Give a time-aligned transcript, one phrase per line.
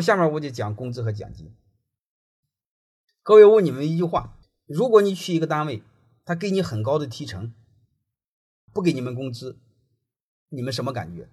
[0.00, 1.54] 下面我就讲工资和奖金。
[3.22, 5.82] 各位，问你们一句话：如果你去一个单位，
[6.24, 7.52] 他给你很高的提成，
[8.72, 9.58] 不给你们工资，
[10.50, 11.28] 你们什么感觉？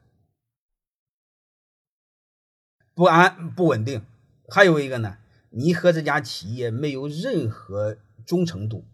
[2.94, 4.06] 不安、不稳定。
[4.48, 5.18] 还有一个呢，
[5.50, 8.86] 你和这家企业没有任何忠诚度，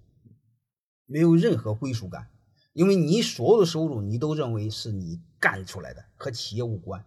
[1.06, 2.30] 没有任何归属感，
[2.74, 7.06] 因为你所有的收入你都认为是你干出来的，和企业无关，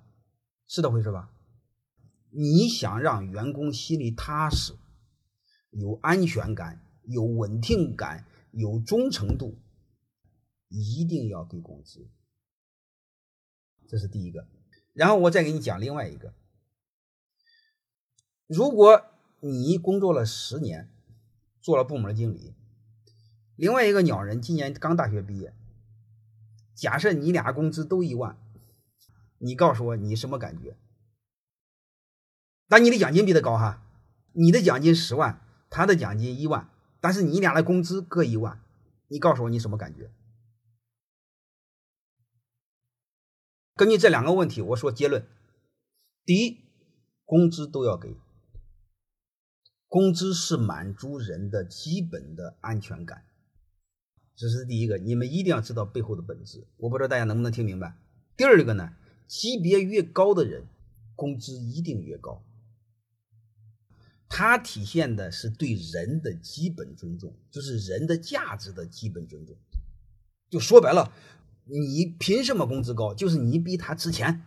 [0.67, 1.31] 是这回事吧？
[2.37, 4.75] 你想让员工心里踏实，
[5.71, 9.57] 有安全感，有稳定感，有忠诚度，
[10.69, 12.09] 一定要给工资，
[13.87, 14.49] 这是第一个。
[14.93, 16.35] 然后我再给你讲另外一个。
[18.49, 19.05] 如果
[19.39, 20.91] 你工作了十年，
[21.61, 22.53] 做了部门经理，
[23.55, 25.55] 另外一个鸟人今年刚大学毕业，
[26.75, 28.37] 假设你俩工资都一万，
[29.39, 30.77] 你告诉我你什么感觉？
[32.69, 33.83] 但你的奖金比他高哈，
[34.33, 38.61] 你的奖金十万，他的奖金一万，但是你俩的工资各一万，
[39.09, 40.11] 你告诉我你什么感觉？
[43.77, 45.27] 根据这两个问题，我说结论：
[46.25, 46.61] 第一，
[47.25, 48.17] 工资都要给。
[49.89, 53.25] 工资是满足人的基本的安全感，
[54.35, 56.67] 这是第一个，你们一定要知道背后的本质。
[56.79, 57.97] 我不知道大家能不能听明白。
[58.37, 58.95] 第二个呢，
[59.29, 60.67] 级别越高的人，
[61.15, 62.45] 工资一定越高。
[64.37, 69.57] 它体现的是对人的基本尊重，就是人的价值的基本尊重。
[70.51, 71.13] 就说白了，
[71.67, 73.15] 你凭什么工资高？
[73.15, 74.43] 就是你比他值钱，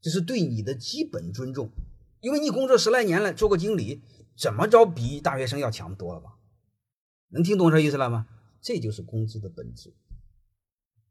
[0.00, 1.70] 这是对你的基本尊重。
[2.20, 4.00] 因为你工作十来年了，做个经理。
[4.36, 6.36] 怎么着比大学生要强多了吧？
[7.30, 8.28] 能听懂这意思了吗？
[8.60, 9.92] 这就是工资的本质。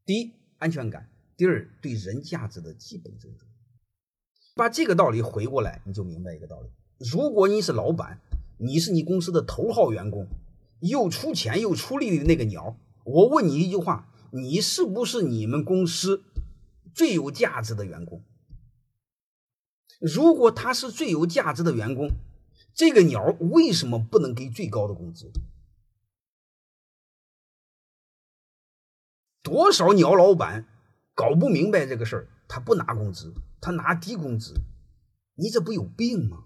[0.05, 3.45] 第一，安全感；第二，对人价值的基本尊重。
[4.55, 8.19] 把这个道理回过来，你就明白一个道理：如果你是老板，
[8.57, 10.27] 你是你公司的头号员工，
[10.79, 16.23] 又出钱又出力的那个鸟，我问你一句话：你是不是你们公司
[16.93, 18.23] 最有价值的员工？
[19.99, 22.09] 如果他是最有价值的员工，
[22.73, 25.31] 这个鸟为什么不能给最高的工资？
[29.41, 30.65] 多少鸟老板
[31.13, 34.53] 搞不明白这个事儿，他不拿工资，他拿低工资，
[35.35, 36.45] 你这不有病吗？